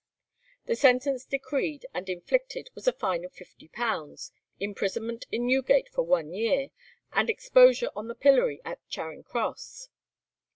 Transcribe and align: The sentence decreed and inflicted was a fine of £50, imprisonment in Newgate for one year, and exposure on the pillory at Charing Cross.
The 0.65 0.75
sentence 0.75 1.25
decreed 1.25 1.85
and 1.93 2.09
inflicted 2.09 2.71
was 2.73 2.87
a 2.87 2.91
fine 2.91 3.23
of 3.23 3.33
£50, 3.35 4.31
imprisonment 4.59 5.27
in 5.31 5.45
Newgate 5.45 5.89
for 5.89 6.01
one 6.01 6.33
year, 6.33 6.69
and 7.13 7.29
exposure 7.29 7.91
on 7.95 8.07
the 8.07 8.15
pillory 8.15 8.61
at 8.65 8.79
Charing 8.89 9.21
Cross. 9.21 9.89